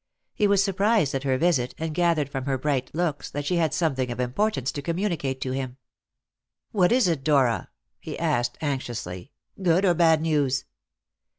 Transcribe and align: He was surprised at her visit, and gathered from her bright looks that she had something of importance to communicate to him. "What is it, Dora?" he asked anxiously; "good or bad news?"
He 0.33 0.47
was 0.47 0.63
surprised 0.63 1.13
at 1.13 1.21
her 1.21 1.37
visit, 1.37 1.75
and 1.77 1.93
gathered 1.93 2.27
from 2.27 2.45
her 2.45 2.57
bright 2.57 2.89
looks 2.95 3.29
that 3.29 3.45
she 3.45 3.57
had 3.57 3.71
something 3.71 4.11
of 4.11 4.19
importance 4.19 4.71
to 4.71 4.81
communicate 4.81 5.39
to 5.41 5.51
him. 5.51 5.77
"What 6.71 6.91
is 6.91 7.07
it, 7.07 7.23
Dora?" 7.23 7.69
he 7.99 8.17
asked 8.17 8.57
anxiously; 8.61 9.31
"good 9.61 9.85
or 9.85 9.93
bad 9.93 10.19
news?" 10.19 10.65